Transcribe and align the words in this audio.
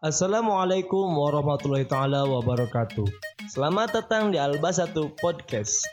Assalamualaikum 0.00 1.06
warahmatullahi 1.06 1.86
taala 1.86 2.26
wabarakatuh. 2.26 3.06
Selamat 3.46 3.94
datang 3.94 4.34
di 4.34 4.38
Alba 4.40 4.74
Satu 4.74 5.12
Podcast. 5.14 5.86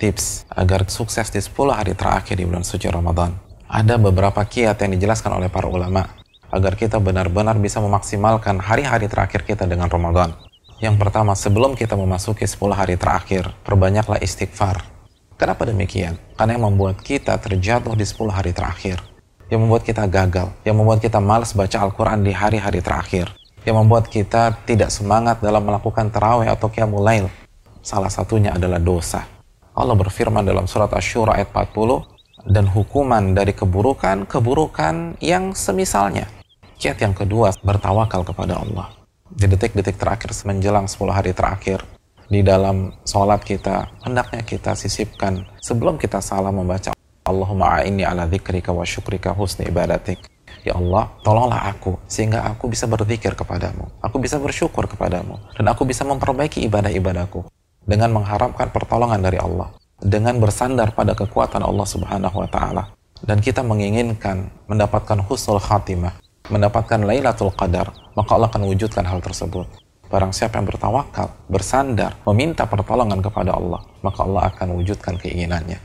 Tips 0.00 0.48
agar 0.50 0.88
sukses 0.88 1.30
di 1.30 1.38
10 1.38 1.52
hari 1.70 1.92
terakhir 1.92 2.40
di 2.40 2.48
bulan 2.48 2.64
suci 2.64 2.88
Ramadan. 2.88 3.36
Ada 3.68 4.00
beberapa 4.00 4.40
kiat 4.42 4.80
yang 4.82 4.96
dijelaskan 4.96 5.36
oleh 5.36 5.52
para 5.52 5.68
ulama 5.68 6.04
agar 6.52 6.76
kita 6.76 7.00
benar-benar 7.00 7.56
bisa 7.56 7.80
memaksimalkan 7.80 8.60
hari-hari 8.60 9.08
terakhir 9.08 9.44
kita 9.48 9.64
dengan 9.64 9.88
Ramadan. 9.88 10.51
Yang 10.82 10.98
pertama, 10.98 11.38
sebelum 11.38 11.78
kita 11.78 11.94
memasuki 11.94 12.42
10 12.42 12.74
hari 12.74 12.98
terakhir, 12.98 13.54
perbanyaklah 13.62 14.18
istighfar. 14.18 14.82
Kenapa 15.38 15.62
demikian? 15.62 16.18
Karena 16.34 16.58
yang 16.58 16.74
membuat 16.74 16.98
kita 16.98 17.38
terjatuh 17.38 17.94
di 17.94 18.02
10 18.02 18.34
hari 18.34 18.50
terakhir. 18.50 18.98
Yang 19.46 19.62
membuat 19.62 19.86
kita 19.86 20.10
gagal. 20.10 20.50
Yang 20.66 20.76
membuat 20.82 20.98
kita 20.98 21.22
malas 21.22 21.54
baca 21.54 21.86
Al-Quran 21.86 22.26
di 22.26 22.34
hari-hari 22.34 22.82
terakhir. 22.82 23.30
Yang 23.62 23.76
membuat 23.78 24.10
kita 24.10 24.58
tidak 24.66 24.90
semangat 24.90 25.38
dalam 25.38 25.62
melakukan 25.62 26.10
terawih 26.10 26.50
atau 26.50 26.66
qiyamul 26.66 27.06
lail. 27.06 27.30
Salah 27.78 28.10
satunya 28.10 28.50
adalah 28.50 28.82
dosa. 28.82 29.22
Allah 29.78 29.94
berfirman 29.94 30.42
dalam 30.42 30.66
surat 30.66 30.90
Ash-Shura 30.90 31.38
ayat 31.38 31.54
40, 31.54 32.50
dan 32.50 32.66
hukuman 32.66 33.38
dari 33.38 33.54
keburukan, 33.54 34.26
keburukan 34.26 35.14
yang 35.22 35.54
semisalnya. 35.54 36.26
Kiat 36.74 36.98
yang 36.98 37.14
kedua, 37.14 37.54
bertawakal 37.62 38.26
kepada 38.26 38.58
Allah. 38.58 39.01
Di 39.32 39.48
detik-detik 39.48 39.96
terakhir 39.96 40.36
menjelang 40.44 40.84
10 40.84 41.08
hari 41.08 41.32
terakhir, 41.32 41.80
di 42.28 42.44
dalam 42.44 42.92
sholat 43.08 43.40
kita, 43.40 43.88
hendaknya 44.04 44.44
kita 44.44 44.76
sisipkan 44.76 45.48
sebelum 45.60 45.96
kita 45.96 46.20
salah 46.20 46.52
membaca 46.52 46.92
Allahumma 47.24 47.80
a'inni 47.80 48.04
ala 48.04 48.28
dzikrika 48.28 48.70
wa 48.76 48.84
syukrika 48.84 49.32
husni 49.32 49.68
ibadatik. 49.72 50.20
Ya 50.62 50.76
Allah, 50.76 51.10
tolonglah 51.24 51.64
aku 51.72 51.96
sehingga 52.06 52.44
aku 52.44 52.70
bisa 52.70 52.84
berzikir 52.84 53.32
kepadamu. 53.32 53.88
Aku 54.04 54.20
bisa 54.20 54.36
bersyukur 54.36 54.84
kepadamu. 54.84 55.40
Dan 55.56 55.64
aku 55.72 55.88
bisa 55.88 56.04
memperbaiki 56.04 56.60
ibadah-ibadahku 56.68 57.48
dengan 57.82 58.14
mengharapkan 58.14 58.70
pertolongan 58.70 59.18
dari 59.18 59.40
Allah, 59.42 59.74
dengan 59.98 60.38
bersandar 60.38 60.94
pada 60.94 61.16
kekuatan 61.16 61.64
Allah 61.64 61.86
Subhanahu 61.88 62.36
wa 62.36 62.48
taala 62.52 62.84
dan 63.22 63.38
kita 63.38 63.62
menginginkan 63.62 64.50
mendapatkan 64.66 65.22
husnul 65.22 65.62
khatimah, 65.62 66.18
mendapatkan 66.52 67.00
Lailatul 67.00 67.50
Qadar, 67.56 67.88
maka 68.12 68.30
Allah 68.36 68.52
akan 68.52 68.68
wujudkan 68.68 69.08
hal 69.08 69.24
tersebut. 69.24 69.64
Barang 70.12 70.28
siapa 70.28 70.60
yang 70.60 70.68
bertawakal, 70.68 71.32
bersandar, 71.48 72.20
meminta 72.28 72.68
pertolongan 72.68 73.24
kepada 73.24 73.56
Allah, 73.56 73.80
maka 74.04 74.28
Allah 74.28 74.52
akan 74.52 74.76
wujudkan 74.76 75.16
keinginannya. 75.16 75.80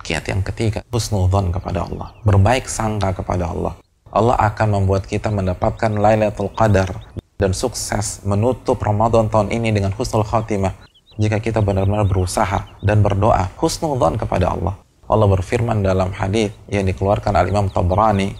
Kiat 0.00 0.32
yang 0.32 0.40
ketiga, 0.40 0.80
husnudzon 0.88 1.52
kepada 1.52 1.84
Allah. 1.84 2.16
Berbaik 2.24 2.72
sangka 2.72 3.12
kepada 3.12 3.52
Allah. 3.52 3.76
Allah 4.08 4.36
akan 4.48 4.80
membuat 4.80 5.04
kita 5.04 5.28
mendapatkan 5.28 5.92
Lailatul 5.92 6.48
Qadar 6.56 7.12
dan 7.36 7.52
sukses 7.52 8.24
menutup 8.24 8.80
Ramadan 8.80 9.28
tahun 9.28 9.52
ini 9.52 9.76
dengan 9.76 9.92
husnul 9.92 10.24
khatimah 10.24 10.72
jika 11.20 11.36
kita 11.36 11.60
benar-benar 11.60 12.08
berusaha 12.08 12.80
dan 12.80 13.04
berdoa 13.04 13.52
husnudzon 13.60 14.16
kepada 14.16 14.56
Allah. 14.56 14.80
Allah 15.06 15.28
berfirman 15.30 15.84
dalam 15.84 16.10
hadis 16.16 16.50
yang 16.66 16.88
dikeluarkan 16.88 17.36
al 17.36 17.46
Imam 17.46 17.68
Tabrani, 17.70 18.34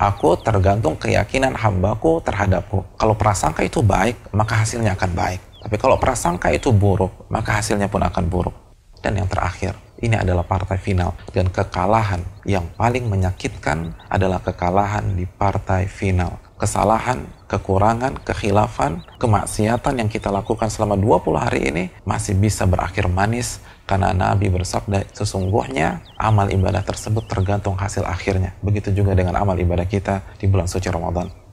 Aku 0.00 0.32
tergantung 0.40 0.96
keyakinan 0.96 1.52
hambaku 1.52 2.24
terhadapku. 2.24 2.80
Kalau 2.96 3.12
prasangka 3.12 3.60
itu 3.60 3.84
baik, 3.84 4.32
maka 4.32 4.64
hasilnya 4.64 4.96
akan 4.96 5.12
baik. 5.12 5.40
Tapi 5.60 5.76
kalau 5.76 6.00
prasangka 6.00 6.48
itu 6.48 6.72
buruk, 6.72 7.28
maka 7.28 7.60
hasilnya 7.60 7.84
pun 7.92 8.00
akan 8.00 8.24
buruk. 8.32 8.56
Dan 9.04 9.20
yang 9.20 9.28
terakhir, 9.28 9.76
ini 10.00 10.16
adalah 10.16 10.40
partai 10.40 10.80
final. 10.80 11.12
Dan 11.36 11.52
kekalahan 11.52 12.24
yang 12.48 12.64
paling 12.80 13.12
menyakitkan 13.12 13.92
adalah 14.08 14.40
kekalahan 14.40 15.04
di 15.12 15.28
partai 15.28 15.84
final 15.84 16.40
kesalahan, 16.60 17.24
kekurangan, 17.50 18.22
kekhilafan, 18.22 19.02
kemaksiatan 19.18 19.98
yang 19.98 20.06
kita 20.06 20.30
lakukan 20.30 20.70
selama 20.70 20.94
20 20.94 21.34
hari 21.34 21.60
ini 21.66 21.84
masih 22.06 22.38
bisa 22.38 22.62
berakhir 22.70 23.10
manis 23.10 23.58
karena 23.90 24.14
Nabi 24.14 24.46
bersabda 24.46 25.10
sesungguhnya 25.10 26.06
amal 26.14 26.46
ibadah 26.46 26.86
tersebut 26.86 27.26
tergantung 27.26 27.74
hasil 27.74 28.06
akhirnya. 28.06 28.54
Begitu 28.62 28.94
juga 28.94 29.18
dengan 29.18 29.34
amal 29.34 29.58
ibadah 29.58 29.90
kita 29.90 30.22
di 30.38 30.46
bulan 30.46 30.70
suci 30.70 30.86
Ramadan. 30.86 31.49